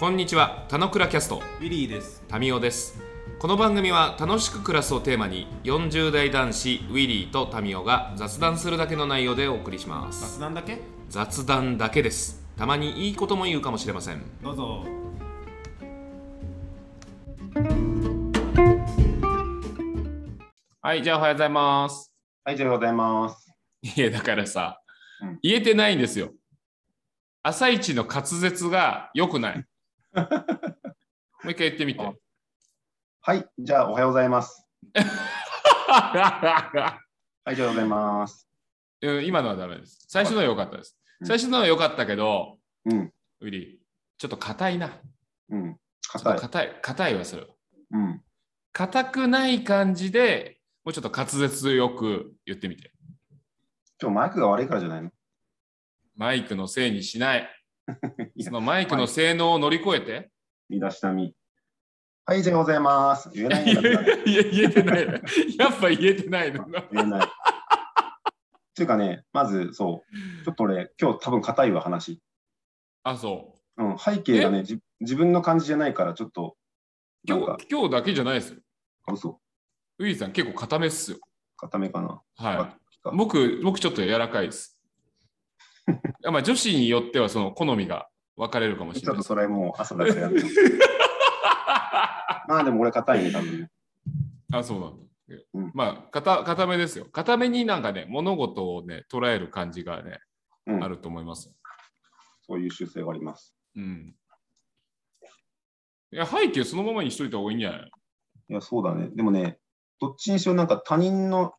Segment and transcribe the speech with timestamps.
[0.00, 2.24] こんにちは、たのくらキャスト、ウィリーです。
[2.26, 3.02] タミオです。
[3.38, 10.38] この番組は楽しく暮らすをテーマに、40代男子ウィリーとタミオが雑談するだけの内容でお送りします。
[10.38, 10.78] 雑談だけ？
[11.10, 12.42] 雑談だけです。
[12.56, 14.22] たまにいいことも言うかもしれません。
[14.42, 14.86] どうぞ。
[20.80, 22.10] はい、じゃあおはようございます。
[22.42, 23.52] はい、じゃあおはようございます。
[23.82, 24.80] いや、だからさ、
[25.20, 26.30] うん言えてないんですよ。
[27.42, 29.64] 朝一の滑舌が良くない。
[30.14, 30.22] も
[31.48, 32.00] う一回言ってみて。
[33.22, 34.66] はい、じゃあおはようございます。
[35.86, 37.02] は
[37.52, 38.48] い、じゃあおはようございます。
[39.02, 40.04] うん今のはダメです。
[40.08, 40.96] 最初のは良かったです。
[41.20, 43.78] うん最初のは良かったけど、うん、ウィリー、
[44.16, 44.90] ちょっと硬いな。
[45.50, 45.78] うん、
[46.08, 46.38] 硬い。
[46.38, 47.48] 硬い、硬いわ、それは。
[47.90, 48.24] うん、
[48.72, 52.90] 硬くない感じで、もうちょっと滑舌よく言ってみて。
[54.00, 55.10] 今日マイクが悪いからじゃないの？
[56.16, 57.48] マイクのせいにしない。
[58.40, 60.30] そのマイクの性能を乗り越えて。
[60.68, 61.34] 身だしなみ。
[62.26, 63.30] はい、じゃあおはようございます。
[63.32, 65.06] 言えない いやんだからいや言えてない。
[65.58, 66.64] やっぱ言えてないの。
[66.92, 67.26] 言えない。
[67.26, 72.20] っていうかね、まずそう、ちょっと俺、今日多分硬いわ、話。
[73.02, 76.56] あ、そうん、背景がね、じ自分の感じじゃないから、ちょっと、
[77.24, 77.26] う。
[77.26, 78.60] 今日今日だけじゃないですよ。
[79.06, 79.40] あ嘘、
[79.98, 81.18] ウィリーさん結構硬めっすよ。
[81.56, 82.22] 硬めかな。
[82.36, 83.16] はい。
[83.16, 84.79] 僕、僕ちょっと柔らかいです。
[86.30, 89.06] まあ女子によってはその好みが分かれるかもしれない。
[89.06, 90.50] ちょっとそれもう朝だからやめよう
[92.48, 93.70] まあでも俺硬いね、多分ね。
[94.52, 94.96] あ、そうなんだ。
[95.54, 97.06] うんまあ、硬硬めですよ。
[97.12, 100.18] 硬めになんかね、物事をね、捉える感じがね、
[100.66, 101.54] うんあると思います。
[102.46, 103.54] そういう習性があります。
[103.76, 104.14] うん。
[106.12, 107.90] いや、背景そのままにしといた方がいいんじゃない？
[108.50, 109.10] いや、そうだね。
[109.14, 109.58] でもね、
[110.00, 111.52] どっちにしろなんか他人の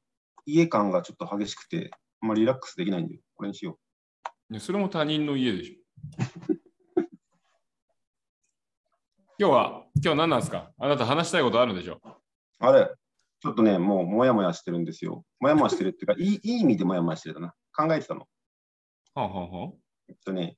[0.45, 3.75] 家感がちょっと激しくて、あんまりリラックスできないんで、これにしよい
[4.55, 5.75] やそれも他人の家でしょ。
[9.39, 10.71] 今日は、今日何なんですか？
[10.77, 11.99] あなた話したいことあるんでしょ？
[12.03, 12.09] う。
[12.59, 12.93] あれ、
[13.39, 15.25] ちょっとね、もうもやもやしてるんですよ。
[15.39, 17.55] もやもやしてるっていうか、いいいい意味でもやもやしてるだな。
[17.75, 18.27] 考えてたの。
[19.15, 19.73] はんはんはん
[20.09, 20.57] えっとね、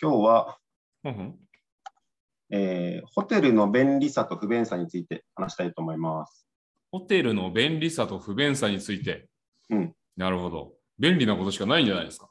[0.00, 0.58] 今日は、
[1.02, 1.38] はんはん
[2.50, 6.46] えーホテルの便利さと不便さについて話したいと思います。
[6.92, 9.28] ホテルの便利さと不便さについて。
[9.70, 9.94] うん。
[10.16, 10.74] なるほど。
[10.98, 12.30] 便利なことしかないんじゃないですか？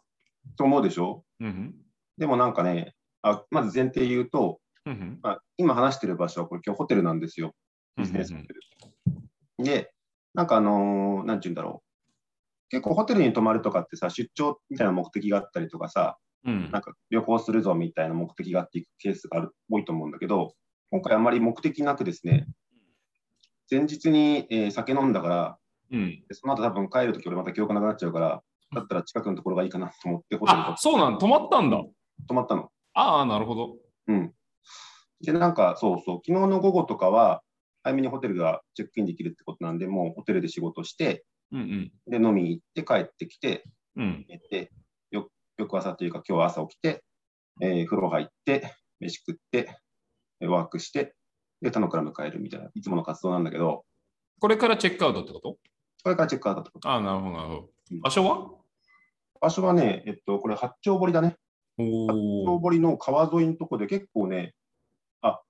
[0.56, 1.24] と思うでしょ？
[1.40, 1.76] うん。
[2.18, 5.20] でもなんかね、あまず前提言うと、うん。
[5.22, 7.54] まあ、今話してる場所はこれ今日ホテルなんですよ。
[7.98, 9.64] ビジネスホテル。
[9.64, 9.92] で、
[10.34, 12.70] なんかあのーなんて言うんだろう。
[12.70, 20.54] 結構ホテルに泊まるとかってさ、出張みたいな目的があったりとかさ、うんなんか旅行するぞみたいな目的があっていくケースがある多いと思うんだけど、
[20.92, 22.46] 今回あまり目的なくですね、
[23.70, 25.58] 前日に、えー酒飲んだから、
[25.92, 26.24] うん。
[26.28, 31.82] でその後多分帰るとき俺また記憶なくなっちゃうから、だったら近くのところがいいかなと思ってホテルあ、そうなん、泊まったんだ。
[32.28, 32.70] 泊まったの。
[32.94, 33.78] ああ、なるほど。
[34.08, 34.34] うん。
[35.22, 37.42] で、なんかそうそう、昨日の午後とかは、
[37.84, 43.64] 早めにホテルがチェックインできるってことなんで、もうホテルで仕事して、うんで、飲みに行って帰ってきて、
[43.96, 44.04] うん。
[44.04, 44.26] うん。
[44.28, 44.72] 寝て、
[45.12, 47.04] よ翌朝というか今日は朝起きて、
[47.62, 49.78] えー風呂入って、飯食って、
[50.42, 51.16] えーワークして、
[51.62, 53.86] で、他のから迎えるみたいな、いつもの活動なんだけど、
[54.40, 55.58] これからチェックアウトってこと？
[56.04, 56.90] これからチェックアウトってこと。
[56.90, 57.68] ああ、なるほど、なるほどうん。
[58.02, 58.50] 場所は？
[59.40, 61.38] 場所はね、えっと、これ八丁堀だね。
[61.78, 62.60] お八丁お。
[62.60, 64.54] 堀の川沿いのとこで結構ね、
[65.22, 65.42] あ、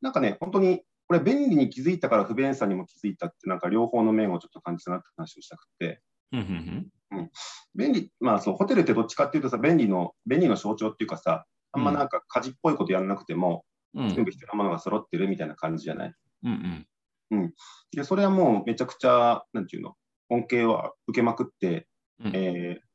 [0.00, 6.00] なんかね、本当に、これ便利に気づいたから不便さにも気づいたって、なんか両方の面をちょっと感じたなって話をしたくて、
[6.32, 7.30] うんうん
[7.74, 13.64] 便利、まあそう、ホテルってどっちかっていうとさ、便利の、便利の象徴っていうかさ、あんまなんか家事っぽいことやらなくても、
[13.94, 14.04] うん。
[14.04, 16.14] うん全部必要なものが揃ってるみたいな感じじゃない？
[16.44, 16.86] うん
[17.30, 17.54] うん。
[17.94, 19.96] で、それはもうめちゃくちゃ、なんていうの、
[20.32, 21.86] 恩恵は受けまくって、
[22.20, 22.92] うんえー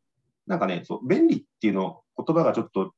[0.48, 2.94] なんかね、そう、便利っていうの、言葉がちょっと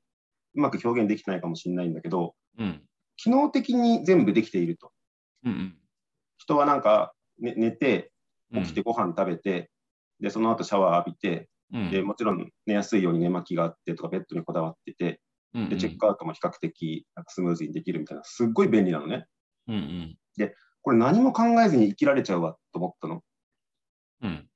[0.54, 2.82] うまく表現できてないかもしれないんだけど、うん
[3.18, 4.92] 機能的に全部できていると。
[5.44, 5.76] うん
[6.38, 8.12] 人はなんか、ね、寝て、
[8.54, 8.64] うん。
[8.64, 9.72] 起きてご飯食べて、
[10.22, 15.20] で、その後シャワー浴びて、うんで、もちろん寝やすいように寝巻きがあってとか、ベッドにこだわってて、
[15.54, 19.26] うんで、チェックアウトも比較的なんかスムーズにできるみたいな、すっごい便利なのね。
[19.68, 20.16] うんうん
[20.82, 23.22] これ何も考えずに生きられちゃうわと思ったの。
[24.22, 24.50] うん。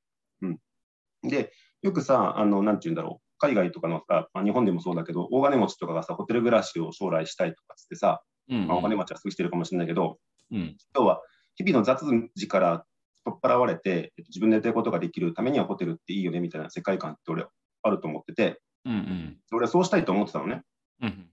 [1.24, 1.51] で、
[1.81, 10.18] よくさ、あの、なんて言うんだろう、海外とかのさ、まあ、日本でもそうだけど、大金持ちとかがさ、ホテル暮らしを将来したいとかっつってさ、うんまあ、大金持ちはすぐしてるかもしれないけど、
[10.51, 10.77] うん。
[10.95, 11.21] 要は
[11.56, 12.06] 日々の雑
[12.36, 12.86] 事から
[13.25, 17.45] 取っ払われて、えっと自分のやりたいことができるためにはホテルっていいよねみたいな世界観って俺
[17.81, 19.38] あると思ってて、うんうん。
[19.51, 20.62] 俺はそうしたいと思ってたのね。
[21.01, 21.30] うん。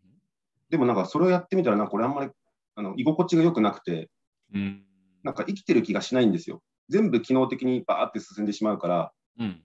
[0.68, 2.30] でもなんかそれをやってみたら、なんか俺あんまり
[2.76, 4.08] あの居心地が良くなくて、
[4.54, 4.84] うん。
[5.22, 6.62] なんか生きてる気がしないんですよ。
[6.90, 9.62] 全部機能的にバーって進んでしまうから、うん。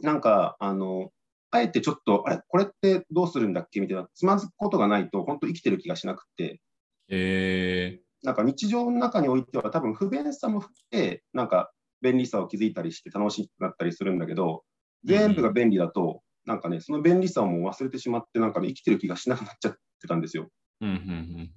[0.00, 1.10] なんか、あの、
[1.50, 6.60] あえてちょっと、あれ、これってどうするんだっけみたいな、つまずくことがないと、本当生きてる気がしなくて、
[7.08, 14.64] えなんか日常の中においては、多分不便さも含めて、なんか便利さを気づいたりして楽しくなったりするんだけど、
[15.04, 20.48] 全部が便利だと、なんかね、その便利さをもう忘れてしまって、なんかね、生きてる気がしなくなっちゃってたんですよ。
[20.80, 21.02] ー、うんうんう
[21.42, 21.42] ん。
[21.44, 21.48] っ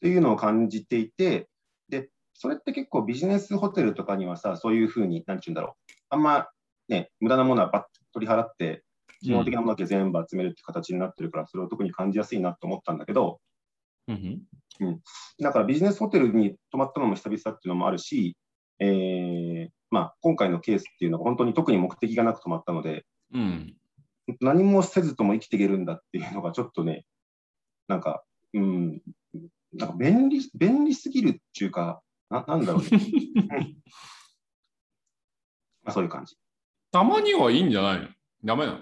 [0.00, 1.48] ていうのを感じていて、
[1.88, 6.48] で、それって結構ビジネスホテルとかにはさ、そういうふうに、なんて言うんだろう、あんま
[6.88, 8.84] ね、無駄なものはバッと取り払って、
[9.22, 13.40] 基本的なものだけ全部集めるって形になってるから、それを特に感じやすいなと思ったんだけど、
[14.08, 14.42] うん。
[14.80, 15.00] うん。
[15.40, 18.36] だからビジネスホテルに泊まったのも久々っていうのもあるし、
[18.78, 23.74] えーまあ、今回のケースっていうのが本当に特に目的がなく泊まったので、うん。
[24.40, 27.06] 何もせずとも生きていけるんだっていうのがちょっとね、
[27.88, 28.22] なんか、
[28.52, 29.00] うん、
[29.72, 32.88] なんか便利、便利すぎるっていうか、ななんだろうね。
[32.92, 33.48] うん。
[35.82, 36.36] まあ、そういう感じ。
[36.90, 38.08] たまにはいいんじゃないの？
[38.44, 38.80] ダメなの？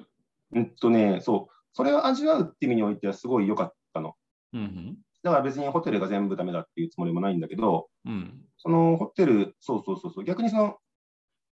[0.52, 4.14] うんとね、そう、それを味わうっていう意味においてはすごい良かったの。
[4.52, 8.44] うんだから別にホテルが全部ダメだっていうつもりもないんだけど、うん。
[8.58, 10.76] そのホテル、そうそうそうそう、逆にその、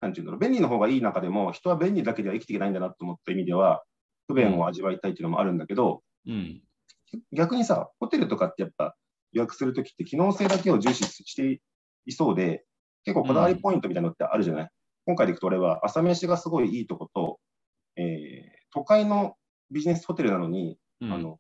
[0.02, 3.82] なんていうんだろう、便利の方がいい中でも、人は便利だけでは生きていけないんだなと思った意味では、
[4.28, 6.62] 不便を味わいたいっていうのもあるんだけど、うん。
[7.32, 8.94] 逆にさ、ホテルとかってやっぱ
[9.32, 11.62] 予約するときって機能性だけを重視して
[12.06, 12.66] いそうで、
[13.04, 14.70] 結構こだわりポイントみたいなのってあるじゃない、
[15.06, 17.40] 今回でいくと俺は朝飯がすごいいいとこと、
[17.96, 19.36] えー都会の
[19.70, 21.12] ビジネスホテルなのに、うん。
[21.12, 21.40] あの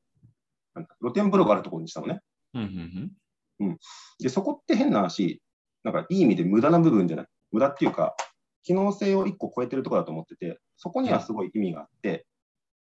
[0.74, 2.20] なんだ露天風呂があるところにしたのね。
[2.54, 3.12] うん
[3.60, 3.78] うん
[4.20, 5.42] で、そこって変な話、
[5.84, 7.26] なんかいい意味で無駄な部分じゃない？
[7.52, 8.16] 無駄っていうか、
[8.64, 12.26] 機能性を1個超えてるところだと思ってて、そこにはすごい意味があって、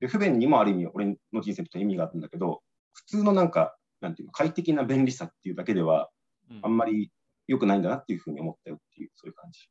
[0.00, 2.62] で不便にもある意味、俺の人生にとって意味があるんだけど、
[2.94, 6.08] 普通のなんか、なんていうの、快適な便利さっていうだけでは、
[6.50, 6.60] うん。
[6.62, 7.12] あんまり
[7.52, 9.68] 良くないんだなっていうふうに思ったよっていう、そういう感じ。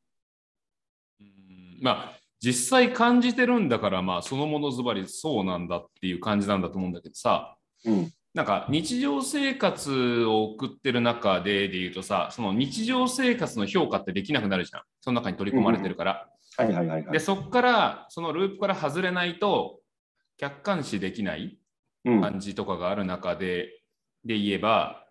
[1.21, 7.55] うんまあ実際感じてるんだからまあそのものズバリそうなんだっていう感じなんだと思うんだけどさ
[7.85, 8.11] うん。
[8.33, 17.11] なんか日常生活を送ってる中でで言うとさその日常生活の評価ってできなくなるじゃんその中に取り込まれてるから、はいはいはいはい。
[17.11, 19.79] でそこからそのループから外れないと
[20.37, 21.59] 客観視できない
[22.05, 22.21] うん。
[22.21, 23.81] 感じとかがある中で
[24.25, 25.05] で言えば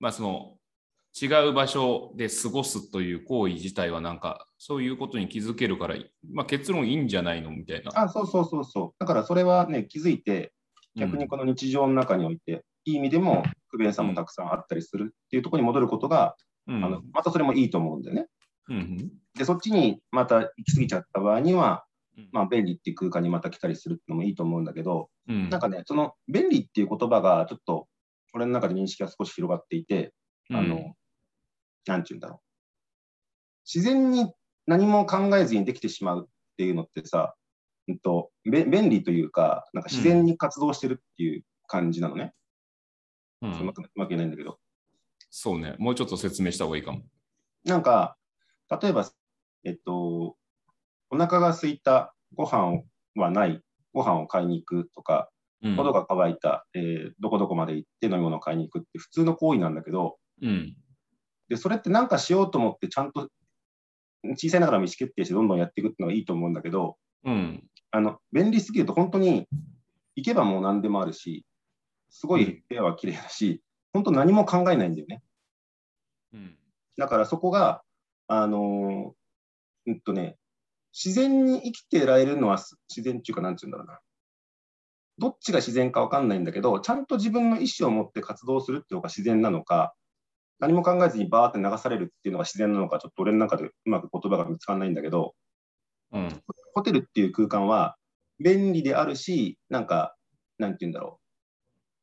[0.00, 0.51] まあその
[1.20, 5.96] 違う場所で過ごすという行為自体はなんかそういうことに気づけるから、
[6.32, 7.92] まあ、結論いいんじゃないのみたいな。
[7.94, 8.96] あ、そうそうそうそう。
[8.98, 10.52] だからそれはね、気づいて、
[10.96, 16.36] 逆にこの日常の中において、いい意味でも不便さもたくさんあったりするっていうところに戻ることが、
[16.66, 18.26] うんあのまたそれもいいと思うんだよね。
[18.68, 21.84] うんで、そっちにまた行き過ぎちゃった場合には、
[22.16, 27.88] うんまあ、便利っていう空間にまた来たりするのもいいと思うんだけど、うんなんかね、その便利っていう言葉がちょっと
[28.34, 30.12] 俺の中で認識が少し広がっていて、
[30.50, 30.94] うんあの、
[31.86, 32.38] なんていうんだろう。
[33.72, 34.32] 自然に
[34.66, 37.34] 何も考えずにできてしまうっていうのってさ、
[37.88, 42.32] うんと、べ便利というか、なんか自然に活動してるっていう感じなのね。
[43.42, 44.58] うんうまくうまく言えないんだけど。
[45.30, 47.02] そうね、もうちょっと説明した方がいいかも。
[47.64, 48.16] なんか、
[48.82, 49.10] 例えば、
[49.64, 50.36] えっと、
[51.10, 52.82] お腹が空いた、ご飯
[53.16, 53.60] はない、
[53.92, 55.28] ご飯を買いに行くとか、
[55.62, 60.76] うん喉が渇いた、えーどこどこまで行って飲み物を買いに行くって普通の行為なんだけど、うん
[61.48, 63.28] でそれって何かしようと思って、ちゃんと
[64.36, 69.46] 小さいながらも意思決定してどんどんやっていくっていうのがいいと思うんだけど、うんあの便利すぎると本当に
[70.16, 71.44] 行けばもう何でもあるし、
[72.10, 75.22] すごい部屋は綺麗だし、本当何も考えないんだよね。
[76.32, 76.56] うん
[76.96, 77.82] だからそこが、
[78.28, 80.36] あのーうんとね、
[80.92, 83.98] 自然に生きてられるのはす自然っていうか、なんていうんだろうな。
[85.18, 89.94] どっちが自然か分かんないんだけど、ちゃんと自分の意思を持って活動するっていうのが自然なのか、
[90.62, 95.34] 何も考えずにバーって流されるっていうのが自然なのか、ちょっと俺の中でうまく言葉が見つからないんだけど、
[96.12, 96.42] うん。
[96.72, 97.96] ホテルっていう空間は
[98.38, 100.14] 便利であるし、なんか、
[100.58, 101.22] なんていうんだろう。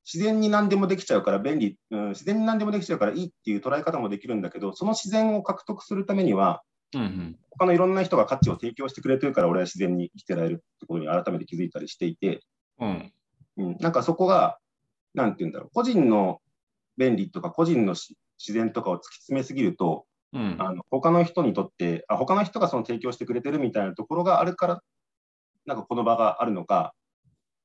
[0.03, 6.61] 自然に何でもできちゃうから便利、うん、自然に何でもできちゃうからいいっていう捉え方もできるんだけど、その自然を獲得するためには、
[6.93, 12.41] うん他のいろんな人が価値を提供してくれてるから、俺は自然に生きてられるってことに改めて気づいたりしていて、
[12.79, 13.13] うん。
[13.57, 14.57] うん、なんかそこが、
[15.13, 16.41] なんていうんだろう、個人の
[16.97, 24.81] 便利とか個人のし自然とかを突き詰めすぎると、うんあの他の人にとってあ、他の人がその提供してくれてるみたいなところがあるから、
[25.65, 26.93] なんかこの場があるのか、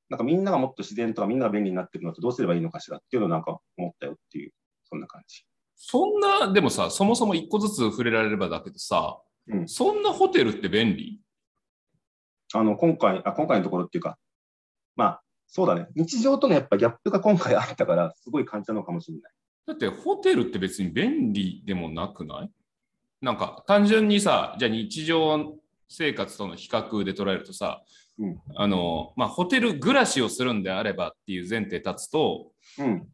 [0.09, 4.51] なんかみんながもっと自然とかみんなが便利になってるのってどうすればいいのかしらっていうのをなんか思ったよっていう、
[4.83, 5.45] そんな感じ。
[5.75, 11.19] そんな、でもさ、そもそも一個ずつ触れられればだけどさ、うんそんなホテルって便利？
[12.53, 14.17] あの今回あ、今回のところっていうか、
[14.95, 19.33] まあ、そうだね、日常とのやっぱギャップが今回あったから、すごい感じたのかもしれない。
[19.67, 22.51] だってホテルって別に便利でもなくない？
[23.21, 25.55] なんか単純にさ、じゃあ日常
[25.89, 27.81] 生活との比較で捉えるとさ、
[28.19, 28.39] うん。
[28.55, 33.07] あのまあ、ホテル暮らしをするんであればっていう前提立つと、うん。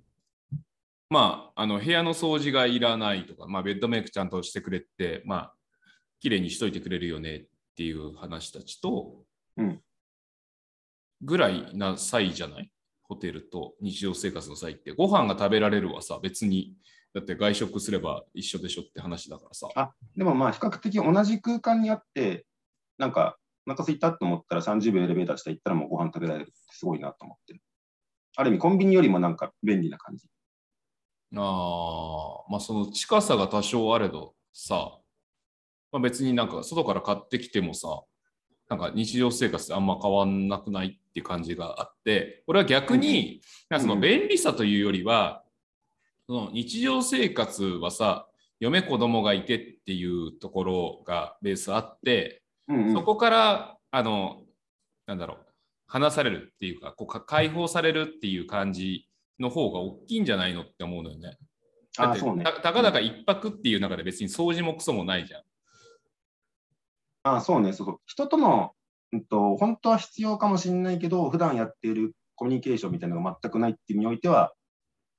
[1.10, 5.54] まあ、あの部屋の掃除がいらないとか、まあ、ベッドメイクちゃんとしてくれって、まあ、
[6.20, 9.24] 綺麗にしといてくれるよねっていう話たちと、
[9.58, 9.82] うん。
[11.22, 12.72] ぐらいな際じゃない？
[13.12, 14.94] ホテルと日常生活の際って。
[14.94, 16.78] ご飯が食べられるはさ、別に、
[17.14, 19.68] だって外食すれば一緒でしょって話だからさ。
[19.76, 22.46] あ、でもまあ比較的同じ空間にあって、
[22.98, 23.38] なんか、
[23.68, 27.62] お腹空いたと思ったら30秒エレベーター下行ったらもうご飯食べられるってすごいなと思ってる。
[28.38, 30.30] ある意味コンビニよりもなんか便利な感じ。
[31.36, 35.00] ああ、まあその近さが多少あれどさ、
[35.92, 37.90] まあ、別になんか外から買ってきてもさ、
[38.72, 45.44] なんか日常生活あんま変わんなくないっていう感じがあって、これは逆に、なんかその便利さというよりは、
[46.26, 48.30] その日常生活はさ、
[48.62, 54.44] 嫁子供がいてっていうところがベースあって、うんうんそこから、あの、
[55.06, 55.38] なんだろう、
[55.88, 59.06] 話されるっていうか、こうか解放されるっていう感じ
[59.38, 61.38] の方が大きいんじゃないのって思うのよね。
[61.98, 62.46] だってあそうね。
[62.46, 65.42] たたかだか一泊っていう中で別に掃除もクソもないじゃん。
[67.24, 67.98] あそうね、そうそう。
[68.06, 68.72] 人との、
[69.12, 74.54] うんと、本当は必要かもしれないけど、普段やっているコミュニケーションみたいなのが全くないっていうにおいては、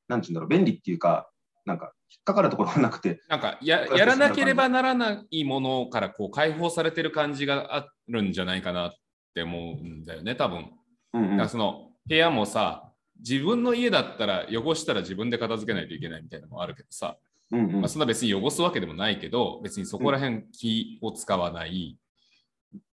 [0.09, 1.31] なんていうんだろう、便利っていうか、
[1.65, 8.93] なんか、引っかかるところがなくて、なんかややらなければならないものからこう解放されてる感じがあるんじゃないかなっ
[9.35, 10.71] て思うんだよね、多分。
[11.15, 17.17] うんうんその部屋もさ、自分の家だったら汚したら自分で片付けないといけないみたいなのもあるけどさ、
[17.53, 21.99] うんうんまあ、そんな別に汚すわけでもないけど、別にそこら辺気を使わない。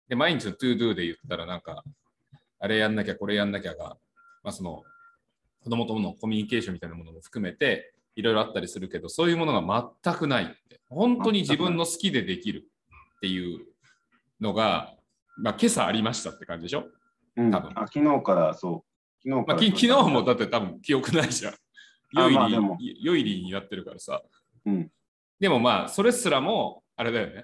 [0.08, 1.84] で、毎日の ToDo で言ったらなんか、
[2.60, 3.98] あれやんなきゃこれやんなきゃが、
[4.44, 4.84] まあその、
[5.64, 10.80] 子供とのコミュニケーションみたいなものも含めて、いろいろあったりするけど、そういうものが全くないって。
[10.90, 12.70] 本当に自分の好きでできる
[13.18, 13.66] っていう
[14.40, 14.96] のが、
[15.38, 16.86] まあ今朝ありましたって感じでしょ？
[17.36, 19.30] うん多分あ昨日からそう。
[19.30, 21.54] 昨日まあ、き昨日もだって多分記憶ないじゃん。
[21.54, 21.58] あ
[22.22, 24.22] ヨイリーまあでもヨイリーになってるからさ。
[24.66, 24.92] うん
[25.38, 27.44] でもまあ、それすらも、あれだよね。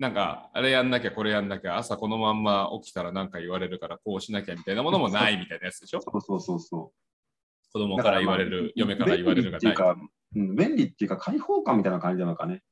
[0.00, 6.00] なんか、あれやんなきゃ、これやんなきゃ、朝このまんま起きたらなんか言われるから、こうしなきゃみたいなものもないみたいなやつでしょ？
[6.00, 7.72] そうそうそうそう。
[7.72, 9.74] 子供から言われる、嫁から言われるがない。
[9.74, 9.96] 便利っていうか、
[10.34, 12.62] うん、便利っていうか、開放感みたいな感じなのかね。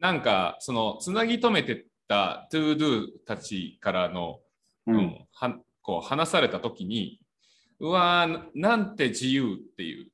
[0.00, 4.40] なんか、その、つなぎ止めてった ToDo たちからの、
[4.88, 7.20] ううんんはこう話されたときに、
[7.78, 10.11] うわーな、なんて自由っていう、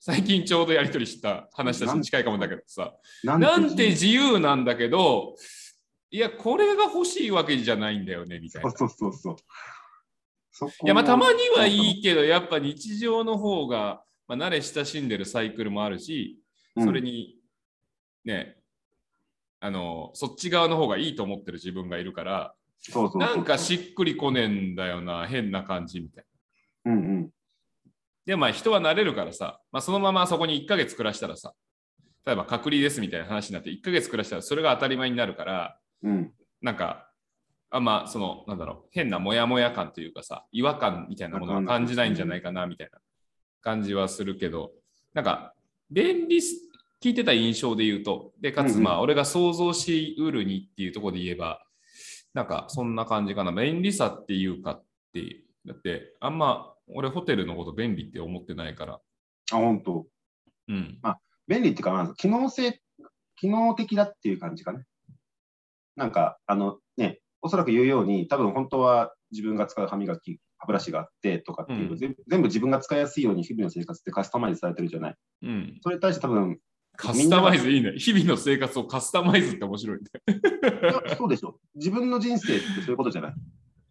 [0.00, 5.34] 最近ちょうどやり取りした話たちに近いかもだけどさ、ななんて自由なんだけど、
[6.10, 8.70] いや、これが欲しいわけじゃないんだよね、みたいな。
[8.70, 9.36] そうそうそう
[10.50, 16.38] そいや、まあ、たまにはいいけど、やっぱ日常の方が、まあ、慣れ親しんでるサイクルもあるし、
[16.76, 17.36] うんそれに、
[18.24, 18.56] ね、
[19.58, 26.24] あの、そっち側の方がいいと思ってる自分がいるから、そうそうそうなんかしっくりこねえんだよな、変な感じみたい
[26.84, 26.92] な。
[26.92, 27.30] うんうん。
[28.28, 31.54] で、まあ人は慣れるからさ、まあ、そのままそこに1ヶ月暮らしたらさ、
[32.26, 36.30] 例えば隔離ですみたいな話になって1ヶ月暮らしたらそれが当たり前になるから、うん。
[36.60, 37.10] なんか、
[37.70, 42.98] あんまその、なんだろう、変なモヤモヤ感というかさ、違和感みたいなものは感じないんじゃないかなみたいな
[43.62, 44.72] 感じはするけど、
[45.14, 45.54] なんか、
[45.90, 46.54] 便利す、
[47.02, 51.64] 聞いてた印象で言うと、で、かつまあ、俺が想像しうるにっていうところで言えば、
[52.34, 53.52] なんか、そんな感じかな。
[53.52, 59.00] 便利さっていうかって、だって、あんま、俺ホテルのこと便利って思ってないから、
[59.52, 60.06] あ、本当。
[60.68, 61.00] うん。
[61.46, 62.80] 便利っていうか、機能性、
[63.36, 64.84] 機能的だっていう感じかね。
[65.96, 75.14] なんか、あのね、おそらく言うように、多分本当は自分が使う歯磨き、歯ブラシがあってとかっていう、うん全部自分が使いやすいように日々の生活ってカスタマイズされてるじゃない。
[75.42, 75.78] うん。
[75.82, 76.58] それに対して多分、
[76.96, 77.92] カスタマイズいいね。
[77.96, 80.04] 日々の生活をカスタマイズって面白いね。
[81.16, 81.60] そうでしょ。
[81.76, 83.34] 自分の人生ってそういうことじゃない。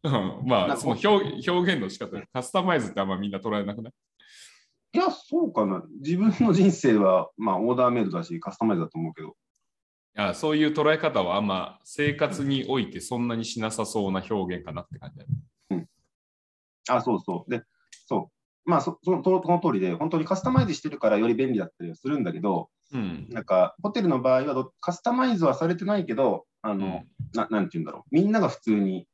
[0.03, 3.93] うんまあ、その表表現の仕方、カスタマイズってあんまみんな捉えなくない？
[4.93, 5.83] いや、そうかな。
[6.01, 9.35] 自分の人生は、まあ、オーダーメイドだし、カスタマイズだと思うけど。
[10.19, 15.85] あそういう捉え方はあんま生活においてそんなにしなさそうな表現かなって感じだよ
[16.89, 17.51] あ、そうそう。
[17.51, 17.61] で、
[18.07, 18.31] そ
[18.65, 18.69] う。
[18.69, 23.27] まあそ、そのその通りで、本当にカスタマイズしてるからより便利だったりはするんだけど、うん。
[23.29, 28.15] なんか、ホテルの場合はどカスタマイズはされてないけど、あの、うんななんて言うんだろう。
[28.15, 29.05] みんなが普通に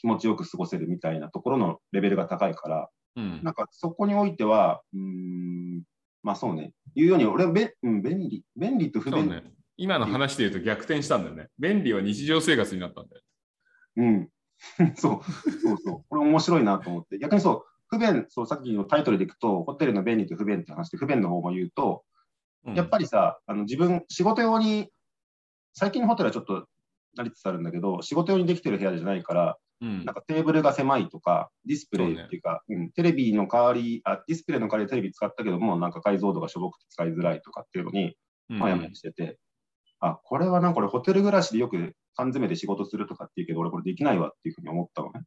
[0.00, 5.82] 気持ちよく過ごせるみたいなところのレベルが高いから、うんなんかそこにおいては、うーん、
[6.22, 6.72] まあそうね。
[6.94, 9.42] 言うように、俺はべ、うん、便利、便利と不便、そうね。
[9.76, 11.48] 今の話で言うと逆転したんだよね。
[11.58, 13.22] 便利は日常生活になったんだよ。
[13.96, 14.28] うん。
[14.96, 16.04] そう、そうそう。
[16.08, 17.18] これ面白いなと思って。
[17.18, 22.04] 逆にそう、不便、そう、さっきのタイトルでいくと、ホテルの便利と不便って話で、不便の方も言うと、
[22.64, 24.90] うんやっぱりさ、あの自分、仕事用に、
[25.72, 26.66] 最近のホテルはちょっと
[27.16, 38.16] なりつつあるんだけど、仕事用にできてる部屋じゃないから、うんなんかテーブルが狭いとか、ディスプレイっていうか、うん、テレビの代わりあ、ディスプレイの代わりでテレビ使ったけども、なんか解像度がしょぼくて使いづらいとかっていうのに、
[38.50, 39.38] うんもやもやしてて、
[40.00, 45.22] あ、これはなんかこれホテル暮らしでよく缶詰で仕事するとかっていうけど、俺これできないわっていうふうに思ったのね。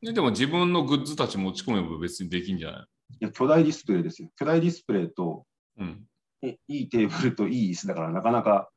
[0.00, 2.82] ででも自分のグッズたち持ち込めば別にできんじゃない？
[3.20, 4.30] いや、巨大ディスプレイですよ。
[4.36, 5.44] 巨大ディスプレイと、
[5.78, 6.06] うん。
[6.42, 8.70] えいいテーブルといい椅子だから、なかなか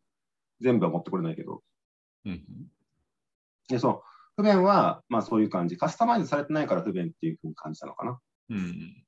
[0.59, 1.61] 全部は持ってこれないけど、
[2.25, 2.43] うん。
[3.69, 4.01] で、そう、
[4.37, 5.77] 不便は、まあそういう感じ。
[5.77, 8.19] カスタマイズされてないから不便っていうふうに感じたのかな。
[8.49, 9.03] うん。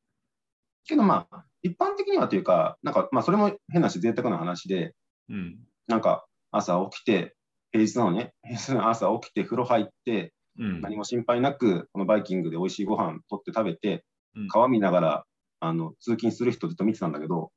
[0.86, 4.94] けどまあ、一般的にはというか、なんか、まあそれも変なし、贅沢な話で、
[5.30, 5.60] うん。
[5.88, 7.36] なんか朝起きて、
[7.72, 10.82] 平日なのね、平日の朝起きて、風呂入って、うん。
[10.82, 14.04] 何も心配なく、このバイキングで美味しいご飯取って食べて
[14.36, 15.26] うん、川見ながら、
[15.60, 17.52] あの、通勤する人ずっと見てたんだけど、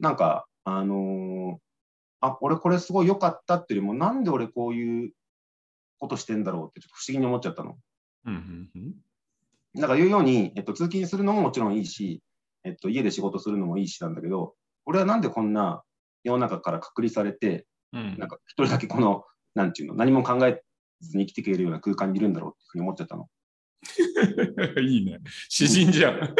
[0.00, 1.56] なんか、あのー
[2.20, 5.12] あ、俺これすごい良かったっていうよりも、なんで俺こういう
[5.98, 7.78] ことしてんだろうってちょっと不思議に思っちゃったの。
[8.26, 8.70] うん。
[8.74, 8.94] うん。
[9.74, 12.22] なんか言うように、えっと、通勤するのももちろんいいし、
[12.64, 14.54] えっと、家で仕事するのもいいしなんだけど、
[14.86, 15.82] 俺はなんでこんな
[16.24, 18.16] 世の中から隔離されて、うん。
[18.18, 19.24] なんか一人だけこの、
[19.54, 20.62] なんていうの、何も考え
[21.00, 23.28] ずに生きていけるような空間にいるんだろうっていうふうに思っちゃったの。
[24.82, 25.20] いいね。
[25.48, 26.18] 詩人じゃん。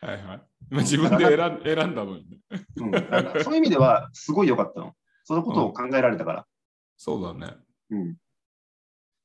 [0.00, 0.22] はいはい。
[0.70, 2.40] まあ、自分で選ん選んだのにね。
[2.50, 4.94] うん、そういう意味では、すごい良かったの。
[5.24, 6.46] そのことを考えられたから。
[6.98, 7.56] そうだね。
[7.90, 8.16] うん。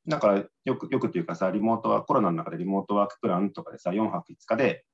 [0.07, 4.85] だから、よく、よくっていうかさ、リモートは、コロナの中でリモートワークプランとかでさ、4泊5日で、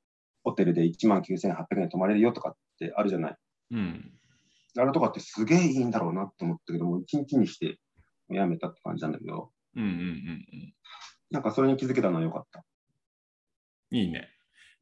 [0.43, 3.37] ホテルで1万9800円で泊まれるよとかってあるじゃない？
[3.71, 4.13] うん。
[4.77, 7.79] あれとかってすげえいいんだろうなって思ったけども、1日にして
[8.29, 10.73] やめたって感じなんだけど、うんうんうんうん。
[11.31, 12.63] なんかそれに気づけたのは良かった。
[13.91, 14.29] いいね。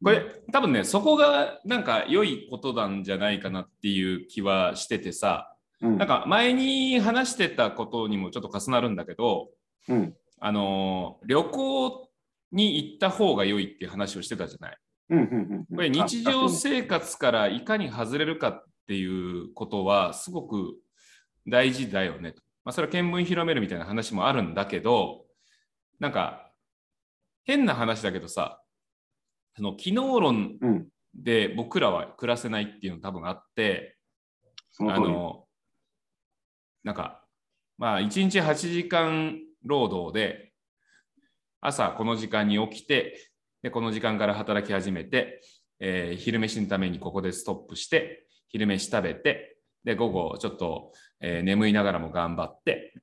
[0.03, 5.97] これ、多分ね、そこがなんか良いことなんじゃないかなっていう気はしててさ、うん。
[5.97, 9.49] なんか前に話してたことにもちょっと重なるんだけど、
[9.87, 10.15] うん。
[10.39, 12.09] あのー旅行
[12.51, 14.77] に行った方が良いっていう話をしてたじゃない。
[15.09, 15.19] うん。
[15.19, 15.25] うん。
[15.69, 15.75] うん。
[15.75, 20.75] これ日常あ生活からいかに外れるかっていうことはすごく
[21.47, 22.33] 大事だよね。
[22.63, 25.25] まあ、それは見聞広めるみたいな話もあるんだけど、
[25.99, 26.51] なんか
[27.45, 28.61] 変な話だけどさ、
[29.55, 30.87] その機能論うん。
[31.15, 33.97] で僕らは暮らせないっていうの多分あって、
[34.71, 35.05] その通り。
[35.07, 35.46] あの、
[36.87, 37.21] なんか、
[37.77, 40.53] まあ、1日8時間労働で、
[41.59, 43.29] 朝この時間に起きて、
[43.61, 45.41] で、この時間から働き始めて、
[45.81, 52.93] えー昼飯のためにここでストップして、昼飯食べて、で、午後ちょっと、えー眠いながらも頑張って、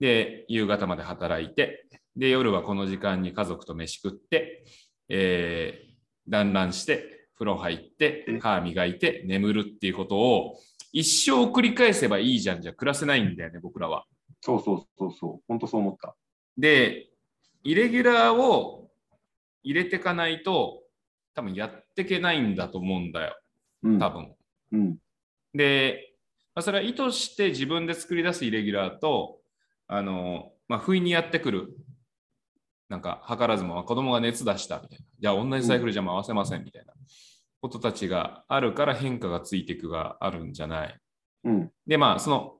[0.00, 4.64] で、夕方まで働いて、で、夜はこの時間に家族と飯食って、
[5.10, 5.94] えー
[6.26, 10.58] 団らんして、風呂入って、歯磨いて、眠るっていうことを
[10.94, 14.04] 一生繰り返せばいいじゃんじゃ暮らせないんだよね、僕らは。
[14.40, 15.44] そうそうそうそう。
[15.48, 16.14] 本当そう思った。
[16.56, 17.10] で、
[17.64, 18.88] イレギュラーを
[19.64, 20.84] 入れていかないと、
[21.34, 23.36] 多分やっていけないんだと思うんだよ、
[23.82, 23.98] うん。
[23.98, 24.34] 多分。
[24.70, 24.98] うん。
[25.52, 26.14] で、
[26.54, 29.40] まあ、それは意図して自分で作り出すイレギュラーと、
[29.88, 31.76] あの、まあ、不意にやってくる、
[32.88, 35.04] なんか、図らずも、まあ子供が熱出したみたいな。
[35.18, 36.94] じゃあ、同じサイクルじゃ回せませんみたいな
[37.64, 41.00] ことたちがあるから変化がついていくがあるんじゃない。
[41.44, 41.70] うん。
[41.86, 42.56] で、まあ、その、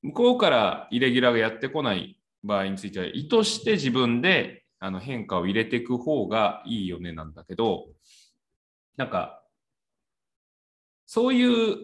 [0.00, 7.84] 向こうからイレギュラーがやってこない場合については、意図して自分であの変化を入れていく方がいいよねなんだけど、
[8.96, 9.44] なんか、
[11.04, 11.76] そういう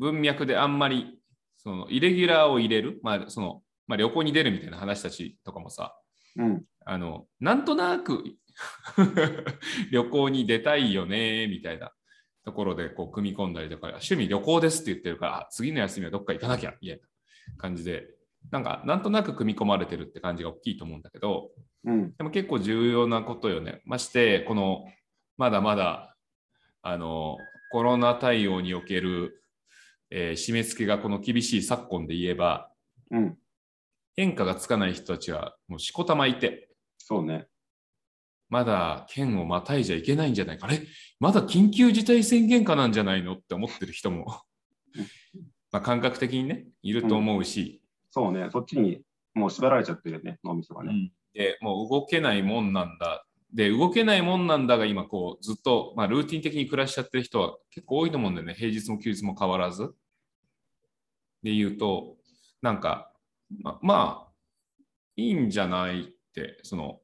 [0.00, 1.20] 文脈であんまり、
[1.58, 5.94] その、イレギュラーを入れる、まあ、その、まあ、旅行に出るみたいな話たちとかもさ、
[6.34, 6.64] うん。
[6.84, 8.24] あの、なんとなく
[9.90, 11.92] 旅行に出たいよね、みたいな
[12.44, 18.08] ところでこう組み込んだりとか、趣味旅行ですって言ってるから、あ次の休みはどっか行かなきゃ、みたいな感じで、
[18.50, 21.50] なんか、なんとなく組み込まれてるって感じが大きいと思うんだけど、
[21.84, 22.16] うん。
[22.16, 23.82] でも結構重要なことよね。
[23.84, 24.86] まして、この、
[25.36, 26.16] まだまだ、
[26.82, 27.36] あの、
[27.70, 29.44] コロナ対応における、
[30.10, 32.72] えー締め付けがこの厳しい昨今で言えば、
[33.10, 33.38] うん。
[34.16, 37.46] 変化がつかない人たちはもうしこたまいて、そうね。
[38.48, 40.66] まだ県をまたいじゃいけないんじゃないか。
[40.66, 40.80] あれ？
[41.20, 44.42] まだ緊急事態宣言下なんじゃないのって思ってる人も
[45.70, 48.48] まあ感覚的にね、いると思うし、そうね。
[48.50, 49.02] そっちに
[49.34, 50.38] もう縛られちゃってるよね。
[50.42, 51.12] 脳みそがね。
[51.34, 53.26] で、もう動けないもんなんだ。
[53.52, 58.54] で、動けないもんなんだが今こうずっと、まあ、ルーティン的に暮らしちゃってる人は結構多いと思うんだよね。
[58.54, 59.94] 平日も休日も変わらず。
[61.42, 62.16] で言うと、
[62.60, 63.12] なんか、
[63.62, 64.32] ままあ、
[65.16, 67.00] いいんじゃないって、その、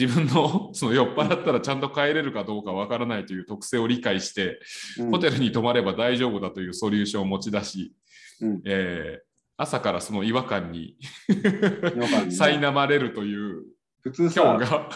[0.00, 4.58] 自分のその酔っ払ったらちゃんと帰れるかどうかわからないという特性を理解して、
[4.98, 5.10] うん。
[5.10, 7.94] ホテルに泊まれば大丈夫だというソリューションを持ち出し、
[8.40, 8.62] うん。
[8.64, 9.30] えー
[9.62, 10.96] 朝からその違和感に
[11.28, 13.64] 苛まれるという
[14.00, 14.88] 普通さ、今日が、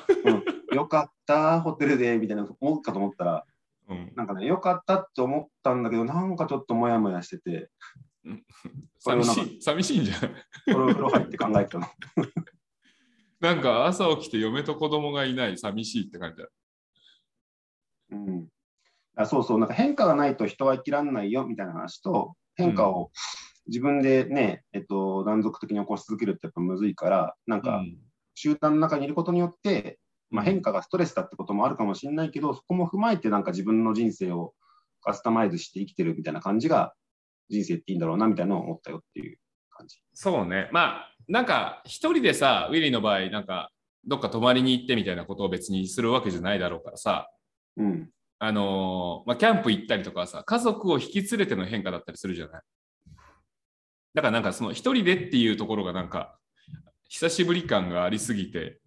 [0.73, 3.45] よかった、ホテルで、みたいな思うかと思ったら、
[3.90, 4.12] うん。
[4.17, 7.69] なんかね、よかったって思ったんだけど、なんかちょっともやもやしてて、
[9.01, 10.31] 寂しい寂しいんじゃない？
[10.31, 10.35] こ
[10.67, 11.87] れを風呂入って考えてたの。
[13.44, 16.48] なんか朝起きて嫁と子供がいない寂しいって感じだ。
[18.12, 18.48] うん、
[19.16, 23.11] あそうそう、なんか変化がないと人は生きらんないよみたいな話と、変化を
[23.66, 27.98] 自分でね、えっと、断続的に起こし続けるってやっぱむずいから、なんかうん
[28.35, 29.98] 集団の中にいることによって、
[30.30, 34.54] まあ、変化がストレスだってこともあるかもしれないけど、そこも踏まえてなんか自分の人生を
[35.02, 36.94] カスタマイズして生きてるみたいな感じが、
[37.48, 39.38] 人生っていいんだろうなみたいなのを思ったよっていう
[39.70, 39.98] 感じ。
[40.14, 40.68] そうね。
[40.72, 43.71] まあ、なんか一人でさ、ウィリーの場合、なんか
[44.07, 47.31] どっか泊まりに行ってみたいなことを別にするわけじゃないだろうからさ、
[47.77, 48.11] うん。
[48.39, 52.63] あのーまあ、キャンプ行ったりとかはさ、家族を引き連れての変化だったりするじゃない。
[54.15, 56.39] だからなんかその一人でっていうところがなんか、
[57.09, 58.81] 久しぶり感がありすぎて、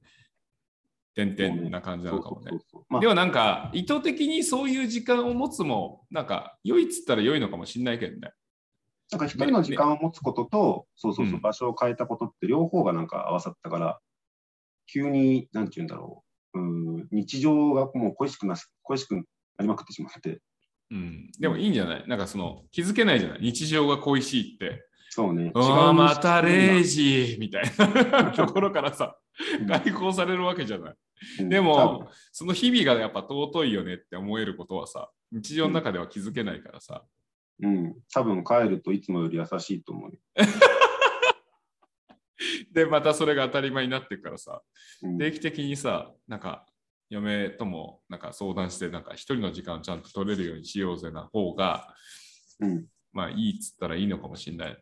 [1.16, 2.52] 点々な感じなのかもね。
[3.02, 8.32] でもなんか意図的にそういう時間を持つもなんか良いっつったら良いのかもしれないけどね。
[9.12, 11.42] なんか一人の時間を持つことと、そうそうそうう、ん。
[11.42, 14.00] 場所を変えたことって両方がなんか合わさったから、
[14.92, 19.24] 急に、なんて言うんだろう、うん、日常がもう恋しくなし、恋しくな
[19.60, 20.42] りまくってしまって、
[20.92, 22.08] うん、でもいいんじゃない？
[22.08, 23.40] なんかその気づけないじゃない？
[23.42, 24.84] 日常が恋しいって。
[25.10, 25.52] そうね。
[25.56, 27.64] ああ、また0時時みたい
[28.12, 28.32] な。
[28.36, 29.18] ところからさ、
[29.68, 30.96] 解放されるわけじゃない。
[31.40, 31.50] うん。
[31.50, 37.04] でも、その日々がやっぱ尊いよねって思えることはさ、日常の中では気づけないからさ。
[37.62, 40.18] うん、多分帰るといつもより優しいと思うよ。
[42.72, 44.62] で、またそれが当たり前になってくからさ、
[45.02, 46.66] うん定期的にさ、なんか、
[47.10, 51.96] 嫁ともなんか相談して、なんか一人の時間をちゃんと取れるようにしようぜな方が、
[52.60, 54.82] うんまあいいっつったらいいのかもしれないよね。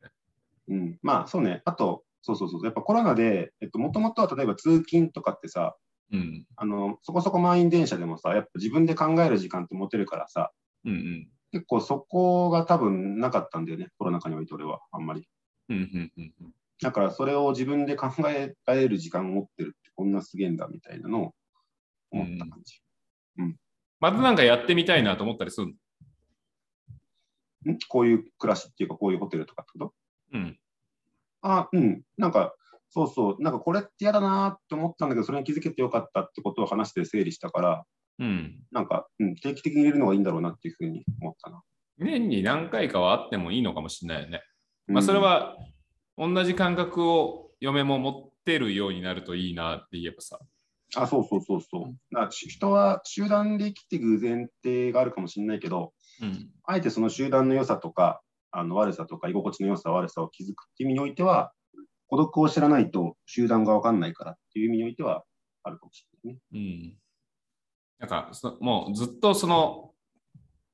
[0.67, 5.77] うん、まあそうね、あと、そうそうそう、やっぱコロナで、えっと、もともとは例えば通勤とかってさ、
[6.11, 6.45] うん。
[6.55, 10.51] あの、そこそこ満員電車でもさ、やっぱ自分で考える時間って持てるからさ、
[10.85, 11.27] うんうん。
[11.51, 15.27] 結構そこが多分なかったんだよね、コロナ禍において俺は、あんまり。
[15.69, 16.53] うんうんうんうん。
[16.81, 21.33] だからそれを自分で考えられる時間を持ってるってこんなすげえんだみたいなのを
[22.11, 22.81] 思った感じ。
[23.99, 25.73] またなんかやってみたいなと思ったりする
[27.65, 27.73] の？
[27.73, 27.79] ん？
[27.87, 29.93] こういう暮らしっていうか、こういうホテルとかってこと？
[30.33, 30.59] うん。
[31.41, 32.03] あ、うん。
[32.17, 32.53] なんか、
[32.89, 33.41] そうそう。
[33.41, 37.85] なんかこれって嫌だなって思ったんだけど、それに気づけてよかったってことを話して整理したから、
[38.19, 38.63] うん。
[38.71, 41.61] なんか、うん、定期的に入れるのがいいんだろうなっていうふうに思ったな。
[41.97, 44.41] 年に何回かはあってもいいのかもしれないよね。
[44.87, 45.57] うんまあそれ、は
[46.17, 50.39] 同じ感覚を嫁も持ってるようになるといいなって言えばさ。
[50.95, 52.15] あ、そうそうそうそう。
[52.15, 56.49] だ人は集団で生きていく前提があるかもしれないけど、うん。
[56.63, 61.51] あえてその集団の良さとか、あの悪さとか、居心地の良さ、悪さを気づくっていう意味においては、
[62.07, 65.23] 孤独を知らないと集団が分かんないからっていう意味においては
[65.63, 66.39] あるかもしれないね。
[66.53, 66.97] うん。
[67.99, 69.91] なんかそもうずっとその、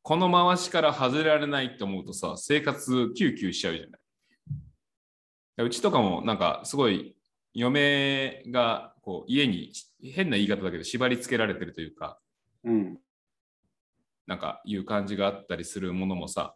[0.02, 5.66] この回しから外れられないって思うとさ、生活キューキューしちゃうじゃない。
[5.66, 7.16] うちとかもなんかすごい
[7.54, 12.20] 嫁がこう家に変な言い方だけど縛り付けられてるというか、
[12.64, 12.98] うん。
[14.28, 16.56] なんかいう感じがあったりするものもさ、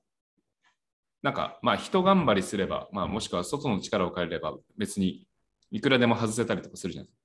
[1.21, 5.27] なんかまあ人頑張りすれば、まあもしくは外の力を借りれば別に
[5.71, 7.05] いくらでも外せたりとかするじゃん。
[7.05, 7.17] だか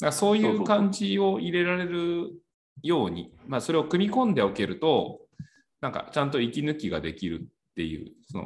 [0.00, 2.32] らそういそう感じを入れられる
[2.82, 5.20] ように、まあそれを組み込んでおけると、
[5.80, 8.44] なんかちゃんと息抜きができるっていう、その、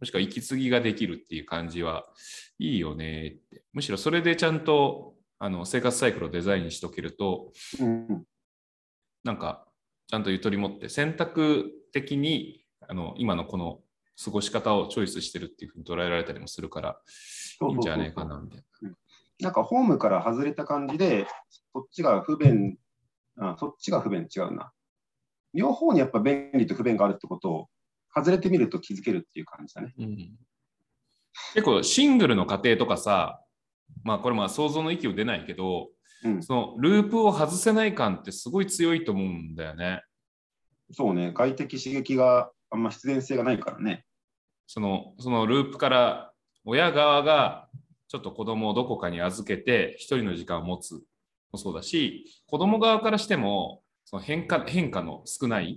[0.00, 2.04] もしくは息継ぎができるっていう感じは
[2.58, 3.62] いいよねって。
[3.72, 8.24] むしろそれでちゃんとあの生活サイクルをデザインしとけると、うん。
[9.22, 9.66] なんか、
[10.06, 13.80] ちゃんとゆとり持って、選択的にあの今のこの
[14.22, 17.00] 過ごし方をチョイスしてるっていうふうに捉えられたりもするから、
[17.68, 18.90] いいんじゃねえかなみたいな
[19.42, 21.26] んかホームから外れた感じで、
[21.72, 22.76] そっちが不便、
[23.38, 24.72] あそっちが不便違うな。
[25.52, 27.68] 両方にやっぱ便利と不便があるってことを、
[28.14, 29.92] 外れてみると気づけるっていう感じだね。
[29.96, 30.06] な。
[30.06, 30.16] うん、
[31.54, 33.40] 結構シングルの家庭とかさ、
[34.04, 35.88] まあこれまあ想像の域を出ないけど、
[36.24, 36.42] うん。
[36.42, 40.02] そのループを外せない感ってすごい強いと思うんだよね。
[40.92, 41.32] そうね。
[41.34, 44.04] 外的刺激があんま必然性がないからね。
[44.66, 46.32] そのそのループから
[46.64, 47.68] 親側が
[48.14, 51.02] ちょっと子供をどこかに預けて一人の時間を持つ
[51.50, 55.76] もそうだし子供側からしてもその変化変化の少ない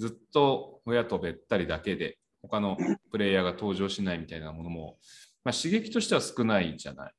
[0.00, 2.76] ずっと親とべったりだけで他の
[3.12, 4.98] プレイヤーが登場しないみたいなものも、
[5.44, 7.12] まあ、刺激としては少ないじゃない。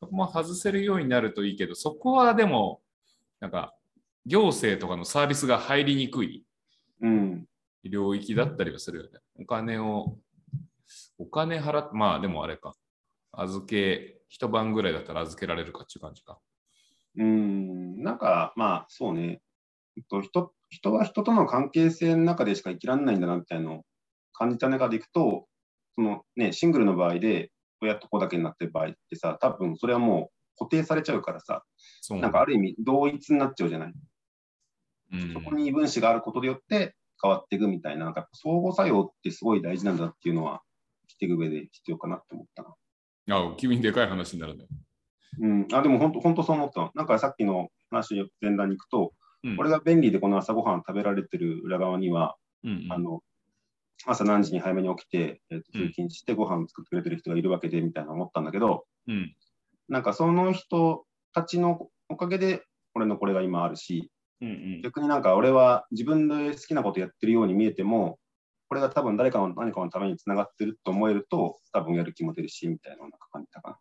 [0.00, 2.80] そこも外せるようになるといいけど、そこはでも、
[3.38, 3.74] なんか、
[4.26, 6.44] 行政とかのサービスが入りにくい
[7.02, 7.44] うん。
[7.84, 9.10] 領域だったりはするよね。
[9.38, 10.16] お金を、
[11.18, 12.74] お金払って、まあでもあれか。
[13.32, 16.38] 預け、一晩ぐらいだったら預けられるかっていう感じか。
[17.16, 18.02] うん。
[18.02, 19.40] なんか、まあ、そうね。
[19.96, 23.82] えっと、人人は人との関係性の中でしか生きられないんだなみたいなのを
[24.32, 25.46] 感じた中でいくと、
[25.96, 27.50] そのね、シングルの場合で、
[27.82, 31.64] 親と子だけになってる場合ってさ、多分それはもう固定されちゃうからさ、
[32.10, 33.92] なんかある意味同一になっちゃうじゃない？
[35.12, 40.69] うんそこに分子があることによって変わっていくみたいな、なんか相互作用ってすごい大事なんだっていうのは、生
[41.20, 42.74] きていく上で必要かなって思ったな。
[43.36, 44.66] あ、君にでかい話になるね。
[45.40, 46.90] うん、あでも本当、本当そう思ったの。
[46.94, 53.22] なんかさっきの話、前段に行くと、うんこれが便利でこの朝ごはん食べられてる裏側には、うんうんあの
[54.06, 59.34] 朝何時に早めに起きて、えーとうん通勤してご飯作ってくれてる人がいるわけでみたいな思ったんだけど、うん
[59.88, 64.10] なんかその人たちのおかげで、俺のこれが今あるし、
[64.42, 68.18] うんうん逆になんか俺は自分で好きなことやってるように見えても、
[68.70, 73.80] これが多分誰かの何かのためにつながってると思えると、多分やる気も出るし、みたいななんか感じたか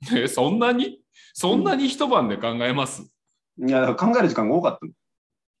[0.16, 1.00] え、そんなに？
[1.32, 3.12] そんなに一晩で考えます、
[3.58, 3.68] な。
[3.68, 4.92] いや、考える時間が多かったの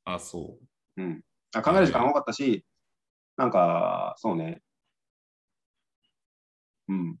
[0.04, 0.58] あ、そ
[0.96, 1.22] うん。
[1.56, 2.64] あ考える時間が多かったし、
[3.36, 4.62] なんか、そうね。
[6.86, 7.10] うん。
[7.10, 7.18] う。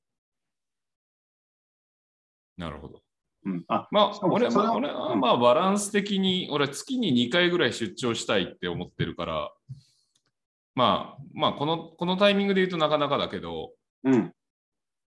[2.56, 3.02] なるほど。
[3.46, 3.64] うん。
[3.66, 9.52] あ、まあ俺はまあ俺はうんまあバランス的に、俺月に2回ぐらい出張したいって思ってるから、
[10.74, 13.72] まあ、まあこの、このタイミングで言うとなかなかだけど、
[14.04, 14.32] うん。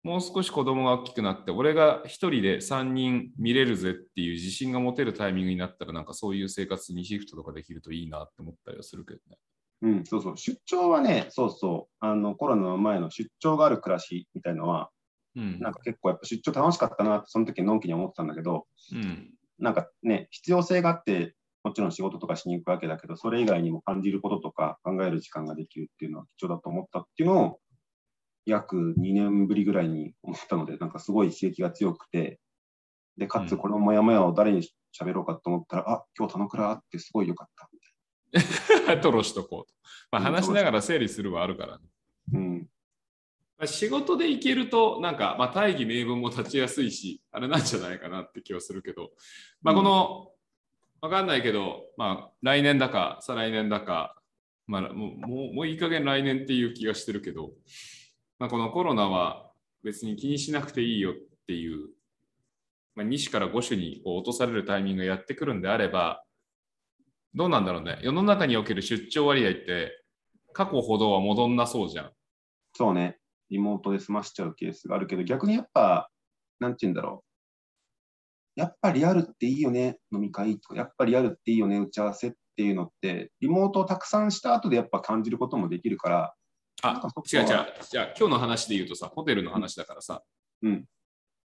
[0.03, 9.37] もう少し子供が大きくなって、俺が一人で3人見れるぜっていう自信が持てるタイミングになったら、なんかそういう生活にシフトとかできるといいなって思ったりはするけどね。
[9.83, 10.37] うん、そうそう。
[10.37, 11.95] 出張はね、そうそう。
[11.99, 14.91] あの、コロナの前の出張がある暮らしみたいのは、
[15.35, 15.59] うん。
[15.61, 19.31] なんか結構やっぱ出張楽しかったなって、その時のんきに思ってたんだけど、うん。
[19.59, 21.35] なんかね、必要性があって、
[21.67, 27.61] もちろん仕事とかしに行くわけだけど、それ以外にも感じることとか考える時間ができるっていうのは貴重だと思ったっていうのを、
[28.45, 32.39] 約2年ぶりぐらいに思ったので、なんかすごい刺激が強くて、
[33.17, 34.63] で、かつこのモヤモヤを誰に
[34.97, 37.81] 喋ろうかと思ったら、あ、今日田野倉ってすごい良かったみ
[39.03, 39.75] トロしとこうと。
[40.13, 41.85] まあ、うん話しながら整理するはあるからね。
[42.31, 42.47] たいな。
[42.47, 42.59] うん。
[43.59, 49.11] まあ仕事で行けると、なんか、まあ、大義名分も立ちやすいし、あれなんじゃないかなって気はするけど、
[49.63, 50.36] まあ、この、
[51.01, 54.17] わかんないけど、まあ、来年だか、再来年だか、
[54.67, 55.11] まあ、も
[55.51, 57.53] う、もういい加減来年っていう気がしてるけど、
[58.39, 59.51] まあ、このコロナは
[59.85, 61.15] 別に気にしなくていいよっ
[61.47, 61.89] ていう、
[62.95, 66.25] まあ、2種から5種にこう落とされるタイミングがやってくるんであれば、
[67.35, 67.99] どうなんだろうね。
[68.03, 70.03] 世の中における出張割合って、
[70.53, 72.11] 過去ほどは戻んなそうじゃん。
[72.73, 73.19] そうね、
[73.51, 76.11] リモートで済ましちゃうケースがあるけど、逆にやっぱ、
[76.59, 77.26] なんて言うんだろう。
[78.57, 86.35] やっぱリアルっていいよね、飲み会とか、やっぱリアルっていいよね、打ち合わせっていうのって、リモートをたくさんした後でやっぱ感じることもできるから、
[86.83, 87.47] あ違う違う。
[87.47, 90.23] じゃあ今日の話で言うとさ、ホテルの話だからさ、
[90.63, 90.85] うん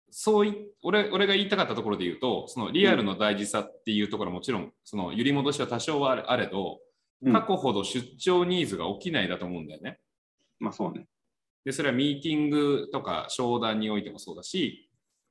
[0.10, 6.80] そうい俺俺が言いたかったところで言うと、そのリアルの大事さっていうところはもちろん、その揺り戻しは多少はあれあれど、
[7.22, 10.00] うん過去ほど出張ニーズが起きないだと思うんだよね。
[10.60, 11.08] まあそうね。
[11.66, 14.87] で、それはミーティングとか商談においてもそうだし、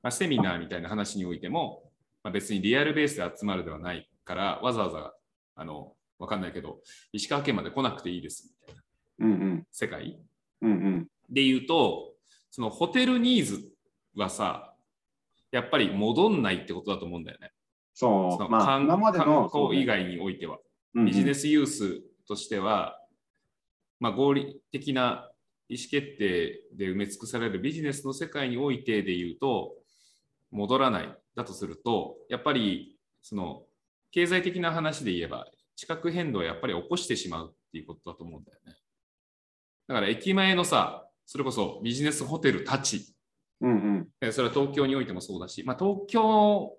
[0.07, 1.83] まあ、セミナーみたいな話においても、
[2.23, 5.13] まあ、別にリアルベースで集まるではないから、わざわざ、
[5.53, 6.79] あの、わかんないけど、
[7.11, 8.83] 石川県まで来なくていいですみたいな
[9.19, 9.67] うんうん。
[9.69, 10.17] 世界
[10.61, 11.07] うんうん。
[11.29, 12.13] で言うと、
[12.51, 13.69] そのホテルニーズ
[14.15, 14.73] はさ、
[15.51, 17.51] やっぱり戻んないってことだと思うんだよね。
[17.93, 18.87] そ、そうのまあ観
[19.49, 20.55] 光以外においては。
[20.95, 22.97] そうねビジネスユースとしては、
[23.99, 25.29] まあ、合理的な
[25.67, 29.73] 意思決定で埋め尽くされるビジネスの世界においてで言うと、
[30.51, 33.63] 戻らないだとすると、やっぱりその
[34.11, 38.75] 経済的な話で言えば、地殻変動をやっぱり起こしてしまうっていうことだと思うんだよね。
[39.87, 43.13] だから駅前のさ、それこそビジネスホテルたち、
[43.61, 44.07] うんうん。
[44.21, 46.73] えそれは東京においてもそうだし、まあ、東京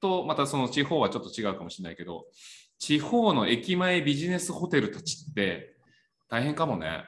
[0.00, 2.26] とまたその地方はちょっと違うかもしれないけど、
[2.78, 5.76] 地方の駅前ビジネスホテルたちって
[6.28, 7.04] 大変かもね。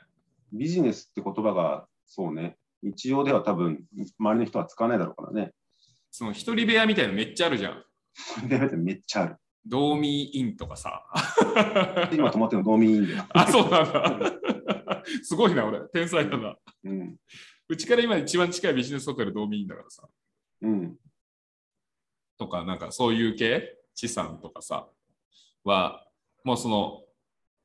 [0.53, 2.57] ビジネスって言葉が、そうね。
[2.83, 3.85] 日常では多分、
[4.19, 5.53] 周りの人は使わないだろうからね。
[6.17, 8.49] その一人部屋みたいなのめっちゃあるじゃん。
[8.49, 9.37] でめっちゃある。
[9.67, 11.05] ドーミーインとかさ。
[12.11, 13.25] で今泊まってるのドーミーインだよ。
[13.35, 14.33] あ、そうなんだ。
[15.23, 15.81] すごいな、俺。
[15.93, 16.57] 天才だな。
[16.85, 17.17] うん。
[17.69, 20.09] うちから今一番近いビジネスホテルドーミーインだからさ。
[20.63, 20.97] うん。
[22.39, 24.89] とか、なんかそういう系、資産とかさ、
[25.65, 26.03] は、
[26.45, 27.05] もうその、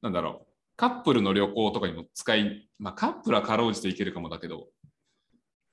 [0.01, 4.67] なんだろう、カップルの旅行とかにも使い、まあカップルはかろうじていけるかもだけど、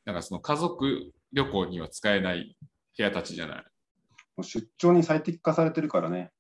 [0.05, 2.57] なんかその家族旅行には使えない
[2.97, 3.65] 部屋たちじゃない。
[4.37, 6.31] もう出張に最適化されてるからね。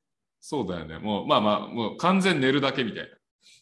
[0.40, 0.98] そうだよね。
[0.98, 3.08] もう、まあまあ、もう完全寝るだけみたいな。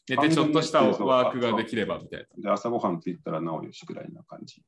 [0.08, 2.42] 寝てちょっとしたワークができればみたいな。
[2.42, 4.62] で、朝ごはんついたらなおよしぐらいな感じ。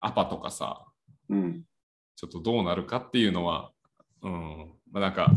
[0.00, 0.86] アパとかさ、
[1.28, 1.62] うん。
[2.16, 3.70] ちょっとどうなるかっていうのは、
[4.22, 5.30] うん、まあなんか、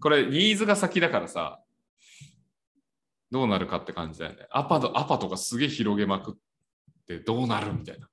[0.00, 1.62] これニーズが先だからさ、
[3.30, 4.46] どうなるかって感じだよね。
[4.50, 6.34] アパとアパとかすげえ広げまくっ
[7.06, 8.08] てどうなるみたいな。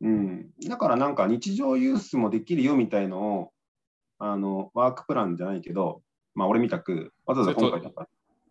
[0.00, 0.50] うん。
[0.68, 3.50] だからなんか日常ユースもできるよみたいのを、
[4.18, 6.02] あの、ワークプランじゃないけど、
[6.34, 8.08] まあ俺みたく、わざわざ今回だから、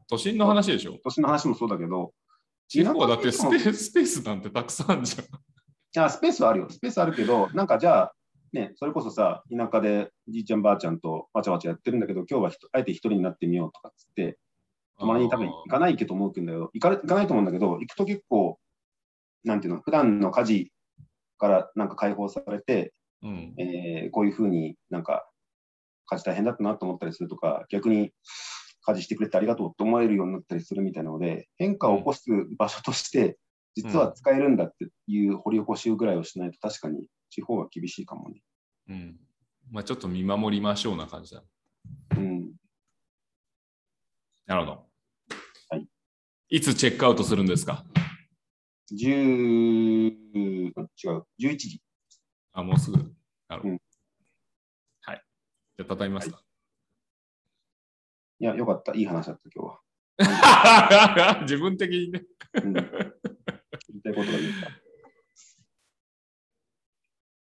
[0.10, 2.14] 都心の話でしょ年の話もそうだけど、
[2.68, 5.26] 地方はだってスペーススペースなんてたくさんあるじゃん。
[5.26, 5.30] い
[5.94, 6.70] や、スペースはあるよ。
[6.70, 8.14] スペースあるけど、なんかじゃあ、
[8.52, 14.38] ね、それこそさ、田舎でじいちゃんばあちゃんとわちゃわちゃやってるんだけど、今日はあえて一人になってみようとかっつって、
[15.00, 18.60] たまに多分行かないけど思うんだけど、行かれ行かないと思うんだけど、行くと結構、
[19.44, 20.73] なんていうの、普段の家事
[21.44, 23.54] からなんか解放されて、うん。
[23.58, 25.28] えーこういうふうになんか
[26.06, 28.12] 家事大変だったなと思ったりするとか、逆に
[28.86, 33.38] 家事してくれてありがとうと思えるようになったりするみたいなので、変化を起こす場所として、
[33.76, 38.42] 実は使えるんだっていう掘り起こしぐらいをしないと、確かに地方は厳しいかもね。
[38.90, 39.20] うん。
[39.72, 41.44] まあちょっと見守りましょうな感じだ。
[42.18, 42.52] うん。
[44.46, 44.86] なるほど。
[45.70, 45.88] はい。
[46.50, 47.84] いつチェックアウトするんですか？
[48.92, 51.82] 10、違う、11時。
[52.52, 52.98] あ、もうすぐ。
[53.48, 53.70] なるほど。
[53.70, 53.80] うん
[55.02, 55.24] はい。
[55.78, 56.42] じゃあ、畳みますか。
[58.40, 58.94] いや、よかった。
[58.94, 59.80] いい話だった、今日は。
[61.44, 62.24] 自分的にね。
[62.64, 64.54] うん、言いたいことが言え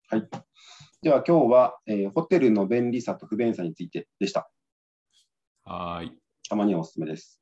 [0.08, 0.16] た。
[0.16, 0.28] はい。
[1.02, 4.50] では、今日は、えーホテルの便利さと不便さについてでした。
[5.64, 6.18] はーい。
[6.48, 7.41] たまにはおすすめです。